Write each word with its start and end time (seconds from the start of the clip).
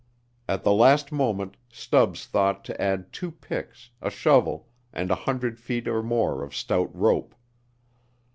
At 0.49 0.63
the 0.63 0.71
last 0.73 1.11
moment 1.11 1.57
Stubbs 1.71 2.25
thought 2.25 2.65
to 2.65 2.81
add 2.81 3.13
two 3.13 3.29
picks, 3.29 3.91
a 4.01 4.09
shovel, 4.09 4.67
and 4.91 5.11
a 5.11 5.15
hundred 5.29 5.59
feet 5.59 5.87
or 5.87 6.01
more 6.01 6.41
of 6.41 6.55
stout 6.55 6.89
rope. 6.95 7.35